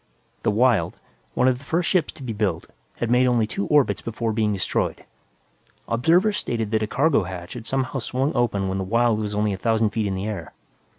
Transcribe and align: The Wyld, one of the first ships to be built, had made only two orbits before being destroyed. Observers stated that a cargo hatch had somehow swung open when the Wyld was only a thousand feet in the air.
The 0.41 0.49
Wyld, 0.51 0.95
one 1.35 1.47
of 1.47 1.59
the 1.59 1.63
first 1.63 1.87
ships 1.87 2.11
to 2.13 2.23
be 2.23 2.33
built, 2.33 2.65
had 2.95 3.11
made 3.11 3.27
only 3.27 3.45
two 3.45 3.67
orbits 3.67 4.01
before 4.01 4.33
being 4.33 4.51
destroyed. 4.51 5.05
Observers 5.87 6.37
stated 6.37 6.71
that 6.71 6.81
a 6.81 6.87
cargo 6.87 7.21
hatch 7.25 7.53
had 7.53 7.67
somehow 7.67 7.99
swung 7.99 8.31
open 8.33 8.67
when 8.67 8.79
the 8.79 8.83
Wyld 8.83 9.19
was 9.19 9.35
only 9.35 9.53
a 9.53 9.59
thousand 9.59 9.91
feet 9.91 10.07
in 10.07 10.15
the 10.15 10.25
air. 10.25 10.53